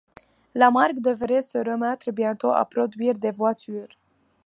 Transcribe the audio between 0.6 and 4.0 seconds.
marque devrait se remettre bientôt à produire des voitures.